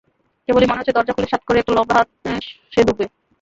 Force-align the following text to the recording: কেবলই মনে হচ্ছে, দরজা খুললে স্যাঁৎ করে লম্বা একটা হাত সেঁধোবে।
কেবলই 0.49 0.67
মনে 0.67 0.79
হচ্ছে, 0.79 0.95
দরজা 0.95 1.13
খুললে 1.13 1.29
স্যাঁৎ 1.29 1.43
করে 1.45 1.59
লম্বা 1.69 1.95
একটা 1.95 2.29
হাত 2.31 2.43
সেঁধোবে। 2.73 3.05